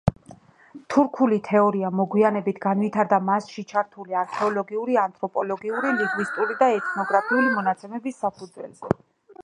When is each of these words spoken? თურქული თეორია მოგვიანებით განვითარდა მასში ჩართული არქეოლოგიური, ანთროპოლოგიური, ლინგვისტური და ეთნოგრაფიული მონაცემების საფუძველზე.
თურქული 0.93 1.37
თეორია 1.47 1.91
მოგვიანებით 1.97 2.61
განვითარდა 2.63 3.19
მასში 3.27 3.65
ჩართული 3.73 4.19
არქეოლოგიური, 4.23 4.97
ანთროპოლოგიური, 5.03 5.95
ლინგვისტური 6.01 6.61
და 6.65 6.73
ეთნოგრაფიული 6.81 7.57
მონაცემების 7.61 8.21
საფუძველზე. 8.27 8.97